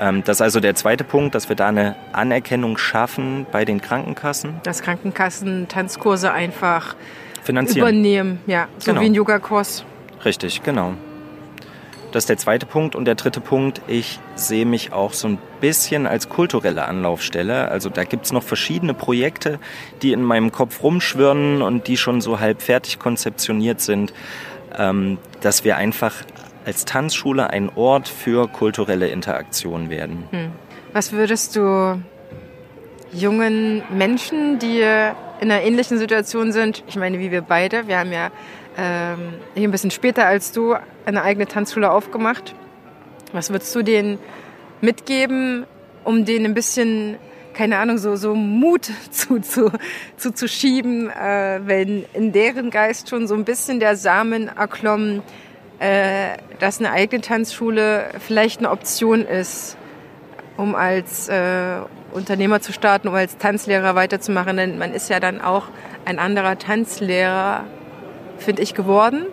[0.00, 3.80] Ähm, das ist also der zweite Punkt, dass wir da eine Anerkennung schaffen bei den
[3.80, 4.60] Krankenkassen.
[4.64, 6.96] Dass Krankenkassen Tanzkurse einfach
[7.46, 7.88] Finanzieren.
[7.88, 9.02] übernehmen, ja, so genau.
[9.02, 9.84] wie ein Yogakurs.
[10.24, 10.94] Richtig, genau.
[12.12, 12.94] Das ist der zweite Punkt.
[12.94, 17.68] Und der dritte Punkt, ich sehe mich auch so ein bisschen als kulturelle Anlaufstelle.
[17.70, 19.58] Also da gibt es noch verschiedene Projekte,
[20.02, 24.14] die in meinem Kopf rumschwirren und die schon so halb fertig konzeptioniert sind,
[24.78, 26.14] ähm, dass wir einfach
[26.64, 30.24] als Tanzschule ein Ort für kulturelle Interaktion werden.
[30.30, 30.52] Hm.
[30.92, 32.00] Was würdest du
[33.12, 34.82] jungen Menschen, die
[35.40, 38.30] in einer ähnlichen Situation sind, ich meine, wie wir beide, wir haben ja
[38.76, 42.54] ähm, ein bisschen später als du eine eigene Tanzschule aufgemacht.
[43.32, 44.18] Was würdest du denen
[44.80, 45.66] mitgeben,
[46.04, 47.16] um denen ein bisschen,
[47.54, 49.70] keine Ahnung, so, so Mut zu, zu,
[50.16, 55.22] zu, äh, wenn in deren Geist schon so ein bisschen der Samen erklommen,
[55.78, 59.76] äh, dass eine eigene Tanzschule vielleicht eine Option ist,
[60.56, 61.80] um als äh,
[62.16, 64.56] Unternehmer zu starten, um als Tanzlehrer weiterzumachen.
[64.56, 65.68] Denn man ist ja dann auch
[66.04, 67.64] ein anderer Tanzlehrer
[68.38, 69.26] finde ich, geworden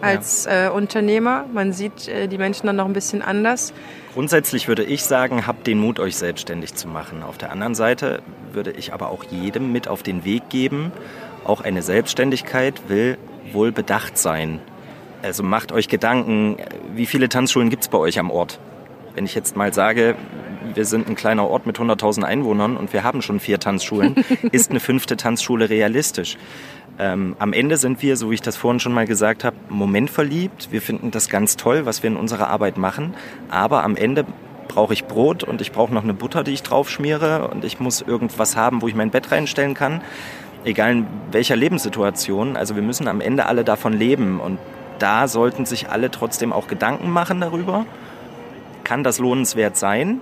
[0.00, 0.66] als ja.
[0.66, 1.46] äh, Unternehmer.
[1.52, 3.72] Man sieht äh, die Menschen dann noch ein bisschen anders.
[4.14, 7.22] Grundsätzlich würde ich sagen, habt den Mut, euch selbstständig zu machen.
[7.22, 8.22] Auf der anderen Seite
[8.52, 10.92] würde ich aber auch jedem mit auf den Weg geben,
[11.44, 13.18] auch eine Selbstständigkeit will
[13.52, 14.60] wohl bedacht sein.
[15.22, 16.56] Also macht euch Gedanken,
[16.94, 18.58] wie viele Tanzschulen gibt es bei euch am Ort?
[19.14, 20.14] Wenn ich jetzt mal sage,
[20.76, 24.16] wir sind ein kleiner Ort mit 100.000 Einwohnern und wir haben schon vier Tanzschulen,
[24.52, 26.36] ist eine fünfte Tanzschule realistisch?
[26.98, 30.68] Ähm, am Ende sind wir, so wie ich das vorhin schon mal gesagt habe, momentverliebt.
[30.70, 33.14] Wir finden das ganz toll, was wir in unserer Arbeit machen.
[33.50, 34.24] Aber am Ende
[34.68, 37.80] brauche ich Brot und ich brauche noch eine Butter, die ich drauf schmiere und ich
[37.80, 40.00] muss irgendwas haben, wo ich mein Bett reinstellen kann.
[40.64, 42.56] Egal in welcher Lebenssituation.
[42.56, 44.58] Also wir müssen am Ende alle davon leben und
[44.98, 47.84] da sollten sich alle trotzdem auch Gedanken machen darüber.
[48.84, 50.20] Kann das lohnenswert sein?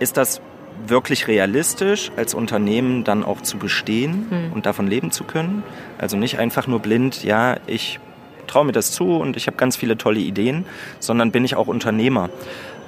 [0.00, 0.40] Ist das
[0.86, 4.52] wirklich realistisch, als Unternehmen dann auch zu bestehen mhm.
[4.52, 5.62] und davon leben zu können.
[5.98, 8.00] Also nicht einfach nur blind, ja, ich
[8.46, 10.64] traue mir das zu und ich habe ganz viele tolle Ideen,
[10.98, 12.30] sondern bin ich auch Unternehmer.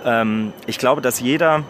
[0.05, 1.64] Ähm, ich glaube, dass jeder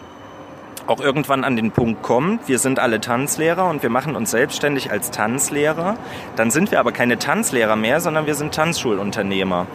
[0.87, 4.91] auch irgendwann an den Punkt kommt, wir sind alle Tanzlehrer und wir machen uns selbstständig
[4.91, 5.95] als Tanzlehrer,
[6.35, 9.67] dann sind wir aber keine Tanzlehrer mehr, sondern wir sind Tanzschulunternehmer.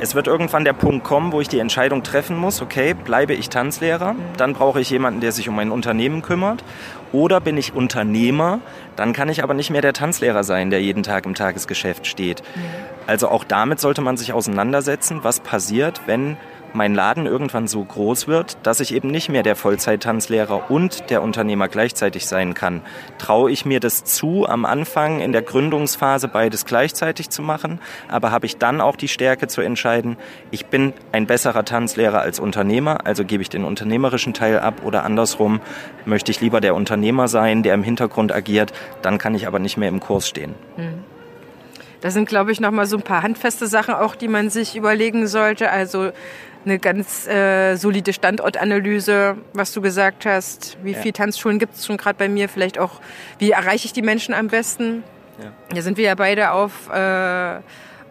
[0.00, 3.48] Es wird irgendwann der Punkt kommen, wo ich die Entscheidung treffen muss, okay, bleibe ich
[3.48, 6.64] Tanzlehrer, dann brauche ich jemanden, der sich um mein Unternehmen kümmert,
[7.12, 8.60] oder bin ich Unternehmer,
[8.96, 12.42] dann kann ich aber nicht mehr der Tanzlehrer sein, der jeden Tag im Tagesgeschäft steht.
[13.06, 16.36] Also auch damit sollte man sich auseinandersetzen, was passiert, wenn
[16.74, 21.22] mein Laden irgendwann so groß wird, dass ich eben nicht mehr der Vollzeit-Tanzlehrer und der
[21.22, 22.82] Unternehmer gleichzeitig sein kann.
[23.18, 28.30] Traue ich mir das zu, am Anfang in der Gründungsphase beides gleichzeitig zu machen, aber
[28.30, 30.16] habe ich dann auch die Stärke zu entscheiden,
[30.50, 35.04] ich bin ein besserer Tanzlehrer als Unternehmer, also gebe ich den unternehmerischen Teil ab oder
[35.04, 35.60] andersrum,
[36.04, 39.76] möchte ich lieber der Unternehmer sein, der im Hintergrund agiert, dann kann ich aber nicht
[39.76, 40.54] mehr im Kurs stehen.
[40.76, 41.04] Mhm.
[42.04, 44.76] Da sind, glaube ich, noch mal so ein paar handfeste Sachen auch, die man sich
[44.76, 45.70] überlegen sollte.
[45.70, 46.10] Also
[46.64, 50.78] eine ganz äh, solide Standortanalyse, was du gesagt hast.
[50.82, 50.98] Wie ja.
[50.98, 52.48] viele Tanzschulen gibt es schon gerade bei mir?
[52.48, 53.00] Vielleicht auch,
[53.38, 55.02] wie erreiche ich die Menschen am besten?
[55.42, 55.52] Ja.
[55.74, 57.60] Da sind wir ja beide auf äh,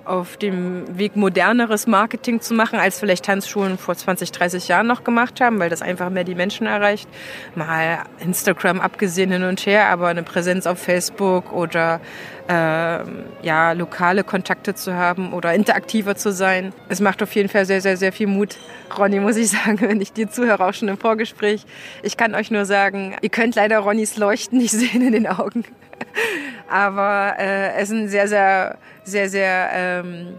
[0.05, 5.03] auf dem Weg moderneres Marketing zu machen, als vielleicht Tanzschulen vor 20, 30 Jahren noch
[5.03, 7.07] gemacht haben, weil das einfach mehr die Menschen erreicht.
[7.55, 12.01] Mal Instagram abgesehen hin und her, aber eine Präsenz auf Facebook oder
[12.47, 12.99] äh,
[13.41, 16.73] ja, lokale Kontakte zu haben oder interaktiver zu sein.
[16.89, 18.57] Es macht auf jeden Fall sehr, sehr, sehr viel Mut.
[18.97, 21.65] Ronny, muss ich sagen, wenn ich dir zuhöre, auch schon im Vorgespräch.
[22.01, 25.63] Ich kann euch nur sagen, ihr könnt leider Ronnys Leuchten nicht sehen in den Augen.
[26.69, 30.35] Aber äh, es ist ein sehr, sehr, sehr, sehr ähm,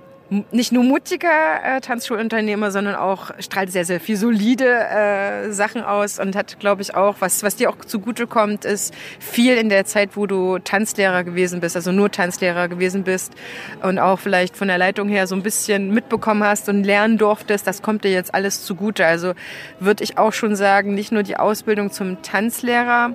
[0.51, 1.29] nicht nur mutiger
[1.63, 6.83] äh, Tanzschulunternehmer, sondern auch strahlt sehr, sehr viel solide äh, Sachen aus und hat, glaube
[6.83, 10.59] ich, auch, was, was dir auch zugute kommt, ist viel in der Zeit, wo du
[10.59, 13.35] Tanzlehrer gewesen bist, also nur Tanzlehrer gewesen bist
[13.83, 17.67] und auch vielleicht von der Leitung her so ein bisschen mitbekommen hast und lernen durftest,
[17.67, 19.07] das kommt dir jetzt alles zugute.
[19.07, 19.35] Also
[19.79, 23.15] würde ich auch schon sagen, nicht nur die Ausbildung zum Tanzlehrer,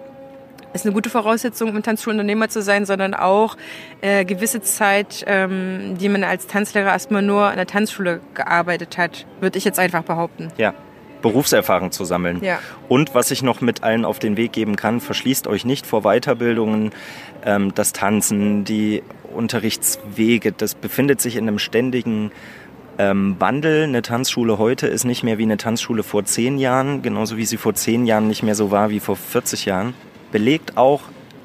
[0.74, 3.58] ist eine gute Voraussetzung, um Tanzschulunternehmer zu sein, sondern auch
[4.02, 9.26] äh, gewisse Zeit, ähm, die man als Tanzlehrer erstmal nur an der Tanzschule gearbeitet hat,
[9.40, 10.50] würde ich jetzt einfach behaupten.
[10.58, 10.74] Ja.
[11.22, 12.42] Berufserfahrung zu sammeln.
[12.42, 12.60] Ja.
[12.88, 16.04] Und was ich noch mit allen auf den Weg geben kann, verschließt euch nicht vor
[16.04, 16.92] Weiterbildungen.
[17.44, 19.04] Ähm, das Tanzen, die
[19.34, 22.32] Unterrichtswege, das befindet sich in einem ständigen
[22.98, 23.84] ähm, Wandel.
[23.84, 27.58] Eine Tanzschule heute ist nicht mehr wie eine Tanzschule vor zehn Jahren, genauso wie sie
[27.58, 29.94] vor zehn Jahren nicht mehr so war wie vor 40 Jahren
[30.32, 31.02] belegt auch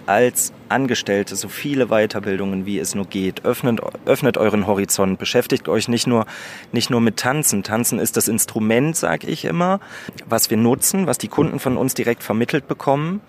[0.07, 3.45] als Angestellte so viele Weiterbildungen, wie es nur geht.
[3.45, 6.27] Öffnet, öffnet euren Horizont, beschäftigt euch nicht nur,
[6.73, 7.63] nicht nur mit Tanzen.
[7.63, 9.81] Tanzen ist das Instrument, sage ich immer,
[10.27, 13.21] was wir nutzen, was die Kunden von uns direkt vermittelt bekommen.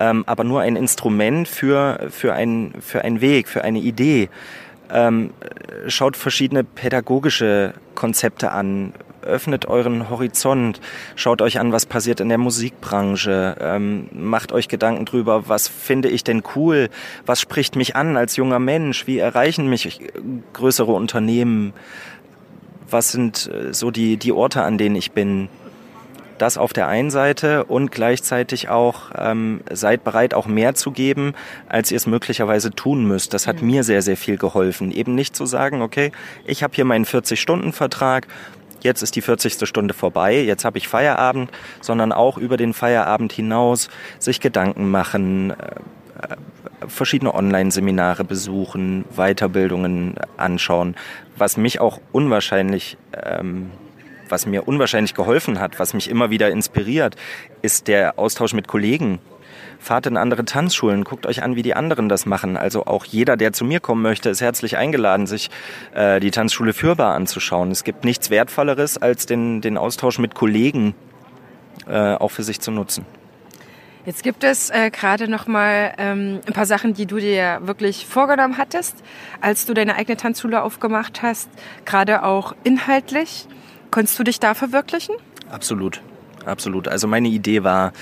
[0.00, 4.28] Ähm, aber nur ein Instrument für, für, ein, für einen Weg, für eine Idee.
[4.90, 5.32] Ähm,
[5.88, 8.92] schaut verschiedene pädagogische Konzepte an,
[9.28, 10.80] öffnet euren Horizont,
[11.14, 16.08] schaut euch an, was passiert in der Musikbranche, ähm, macht euch Gedanken drüber, was finde
[16.08, 16.88] ich denn cool,
[17.26, 20.00] was spricht mich an als junger Mensch, wie erreichen mich
[20.52, 21.72] größere Unternehmen,
[22.90, 25.48] was sind äh, so die, die Orte, an denen ich bin.
[26.38, 31.34] Das auf der einen Seite und gleichzeitig auch ähm, seid bereit, auch mehr zu geben,
[31.68, 33.34] als ihr es möglicherweise tun müsst.
[33.34, 33.66] Das hat mhm.
[33.68, 34.92] mir sehr, sehr viel geholfen.
[34.92, 36.12] Eben nicht zu sagen, okay,
[36.44, 38.28] ich habe hier meinen 40-Stunden-Vertrag
[38.82, 39.66] jetzt ist die 40.
[39.68, 43.88] Stunde vorbei, jetzt habe ich Feierabend, sondern auch über den Feierabend hinaus
[44.18, 46.36] sich Gedanken machen, äh, äh,
[46.86, 50.96] verschiedene Online-Seminare besuchen, Weiterbildungen anschauen,
[51.36, 53.70] was mich auch unwahrscheinlich, ähm,
[54.28, 57.16] was mir unwahrscheinlich geholfen hat, was mich immer wieder inspiriert,
[57.62, 59.18] ist der Austausch mit Kollegen,
[59.78, 62.56] fahrt in andere Tanzschulen, guckt euch an, wie die anderen das machen.
[62.56, 65.50] Also auch jeder, der zu mir kommen möchte, ist herzlich eingeladen, sich
[65.94, 67.70] äh, die Tanzschule Fürbar anzuschauen.
[67.70, 70.94] Es gibt nichts Wertvolleres, als den, den Austausch mit Kollegen
[71.86, 73.06] äh, auch für sich zu nutzen.
[74.08, 78.06] Jetzt gibt es äh, gerade noch mal ähm, ein paar Sachen, die du dir wirklich
[78.06, 78.96] vorgenommen hattest,
[79.42, 81.50] als du deine eigene Tanzschule aufgemacht hast,
[81.84, 83.46] gerade auch inhaltlich.
[83.90, 85.14] Konntest du dich da verwirklichen?
[85.50, 86.00] Absolut,
[86.46, 86.88] absolut.
[86.88, 87.92] Also meine Idee war,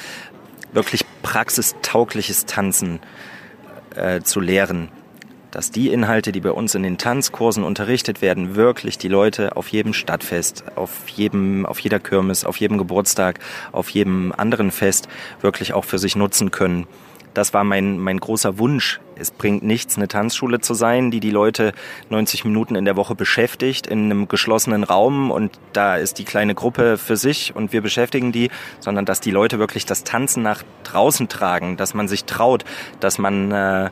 [0.72, 3.00] wirklich praxistaugliches Tanzen
[3.94, 4.88] äh, zu lehren.
[5.50, 9.68] Dass die Inhalte, die bei uns in den Tanzkursen unterrichtet werden, wirklich die Leute auf
[9.68, 13.40] jedem Stadtfest, auf jedem, auf jeder Kirmes, auf jedem Geburtstag,
[13.72, 15.08] auf jedem anderen Fest
[15.40, 16.86] wirklich auch für sich nutzen können
[17.36, 19.00] das war mein, mein großer Wunsch.
[19.18, 21.72] Es bringt nichts, eine Tanzschule zu sein, die die Leute
[22.08, 26.54] 90 Minuten in der Woche beschäftigt, in einem geschlossenen Raum und da ist die kleine
[26.54, 30.62] Gruppe für sich und wir beschäftigen die, sondern dass die Leute wirklich das Tanzen nach
[30.84, 32.64] draußen tragen, dass man sich traut,
[33.00, 33.90] dass man äh,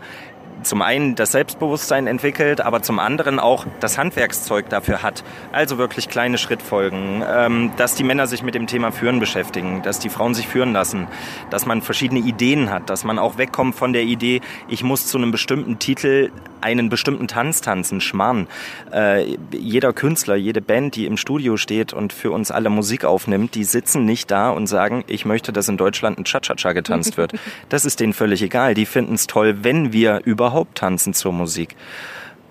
[0.64, 5.24] zum einen das Selbstbewusstsein entwickelt, aber zum anderen auch das Handwerkszeug dafür hat.
[5.52, 9.98] Also wirklich kleine Schrittfolgen, ähm, dass die Männer sich mit dem Thema Führen beschäftigen, dass
[9.98, 11.06] die Frauen sich führen lassen,
[11.50, 15.18] dass man verschiedene Ideen hat, dass man auch wegkommt von der Idee, ich muss zu
[15.18, 16.30] einem bestimmten Titel
[16.64, 18.48] einen bestimmten Tanz tanzen, Schmarrn.
[18.90, 23.54] Äh, jeder Künstler, jede Band, die im Studio steht und für uns alle Musik aufnimmt,
[23.54, 27.34] die sitzen nicht da und sagen, ich möchte, dass in Deutschland ein Cha-Cha-Cha getanzt wird.
[27.68, 28.74] Das ist denen völlig egal.
[28.74, 31.76] Die finden es toll, wenn wir überhaupt tanzen zur Musik.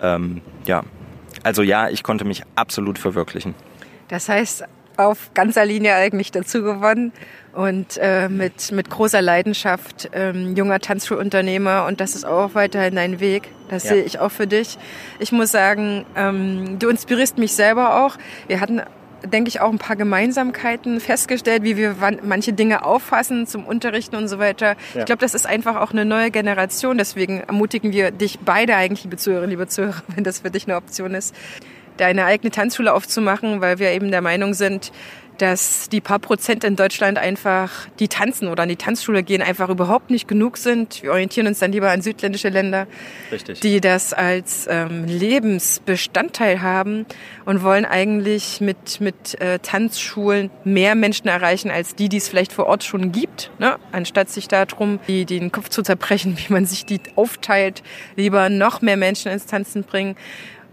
[0.00, 0.82] Ähm, ja,
[1.42, 3.54] also ja, ich konnte mich absolut verwirklichen.
[4.08, 4.64] Das heißt,
[4.96, 7.12] auf ganzer Linie eigentlich dazu gewonnen
[7.52, 13.20] und äh, mit, mit großer Leidenschaft ähm, junger Tanzschulunternehmer und das ist auch weiterhin dein
[13.20, 13.48] Weg.
[13.68, 13.90] Das ja.
[13.90, 14.78] sehe ich auch für dich.
[15.18, 18.16] Ich muss sagen, ähm, du inspirierst mich selber auch.
[18.46, 18.82] Wir hatten
[19.24, 24.28] denke ich, auch ein paar Gemeinsamkeiten festgestellt, wie wir manche Dinge auffassen zum Unterrichten und
[24.28, 24.76] so weiter.
[24.94, 25.00] Ja.
[25.00, 26.98] Ich glaube, das ist einfach auch eine neue Generation.
[26.98, 30.76] Deswegen ermutigen wir dich beide eigentlich, liebe Zuhörerinnen, liebe Zuhörer, wenn das für dich eine
[30.76, 31.34] Option ist,
[31.96, 34.92] deine eigene Tanzschule aufzumachen, weil wir eben der Meinung sind,
[35.38, 39.68] dass die paar Prozent in Deutschland einfach, die tanzen oder an die Tanzschule gehen, einfach
[39.68, 41.02] überhaupt nicht genug sind.
[41.02, 42.86] Wir orientieren uns dann lieber an südländische Länder,
[43.32, 43.60] Richtig.
[43.60, 47.06] die das als ähm, Lebensbestandteil haben
[47.44, 52.52] und wollen eigentlich mit, mit äh, Tanzschulen mehr Menschen erreichen, als die, die es vielleicht
[52.52, 53.50] vor Ort schon gibt.
[53.58, 53.76] Ne?
[53.92, 57.82] Anstatt sich darum, die, den Kopf zu zerbrechen, wie man sich die aufteilt,
[58.16, 60.16] lieber noch mehr Menschen ins Tanzen bringen.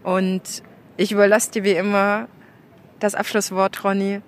[0.03, 0.63] Und
[1.01, 2.27] ich überlasse dir wie immer
[2.99, 4.21] das Abschlusswort, Ronny.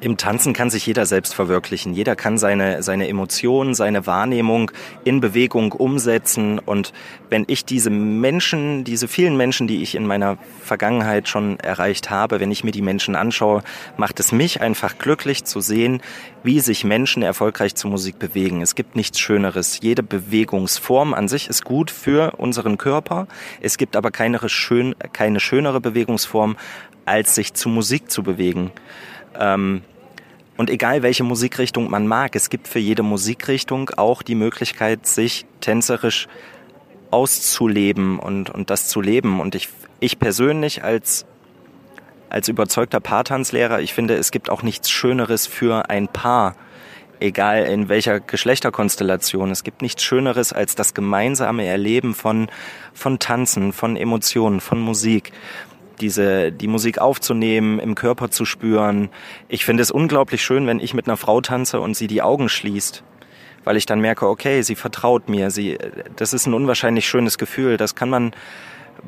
[0.00, 1.92] Im Tanzen kann sich jeder selbst verwirklichen.
[1.92, 4.70] Jeder kann seine, seine Emotionen, seine Wahrnehmung
[5.02, 6.60] in Bewegung umsetzen.
[6.60, 6.92] Und
[7.30, 12.38] wenn ich diese Menschen, diese vielen Menschen, die ich in meiner Vergangenheit schon erreicht habe,
[12.38, 13.64] wenn ich mir die Menschen anschaue,
[13.96, 16.00] macht es mich einfach glücklich zu sehen,
[16.44, 18.62] wie sich Menschen erfolgreich zur Musik bewegen.
[18.62, 19.80] Es gibt nichts Schöneres.
[19.82, 23.26] Jede Bewegungsform an sich ist gut für unseren Körper.
[23.60, 26.56] Es gibt aber keine, schön, keine schönere Bewegungsform
[27.08, 28.70] als sich zu Musik zu bewegen.
[29.38, 29.82] Ähm,
[30.56, 35.46] und egal welche Musikrichtung man mag, es gibt für jede Musikrichtung auch die Möglichkeit, sich
[35.60, 36.26] tänzerisch
[37.10, 39.40] auszuleben und, und das zu leben.
[39.40, 39.68] Und ich,
[40.00, 41.26] ich persönlich als,
[42.28, 46.56] als überzeugter Paartanzlehrer, ich finde, es gibt auch nichts Schöneres für ein Paar,
[47.20, 49.50] egal in welcher Geschlechterkonstellation.
[49.50, 52.48] Es gibt nichts Schöneres als das gemeinsame Erleben von,
[52.94, 55.32] von Tanzen, von Emotionen, von Musik
[55.98, 59.10] diese, die Musik aufzunehmen, im Körper zu spüren.
[59.48, 62.48] Ich finde es unglaublich schön, wenn ich mit einer Frau tanze und sie die Augen
[62.48, 63.02] schließt.
[63.64, 65.50] Weil ich dann merke, okay, sie vertraut mir.
[65.50, 65.76] Sie,
[66.16, 67.76] das ist ein unwahrscheinlich schönes Gefühl.
[67.76, 68.32] Das kann man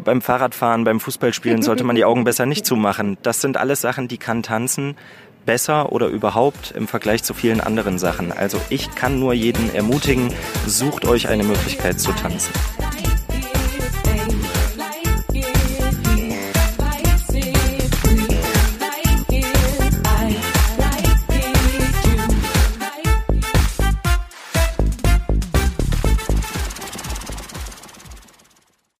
[0.04, 3.16] beim Fahrradfahren, beim Fußballspielen sollte man die Augen besser nicht zumachen.
[3.22, 4.96] Das sind alles Sachen, die kann tanzen
[5.46, 8.32] besser oder überhaupt im Vergleich zu vielen anderen Sachen.
[8.32, 10.32] Also ich kann nur jeden ermutigen,
[10.66, 12.52] sucht euch eine Möglichkeit zu tanzen.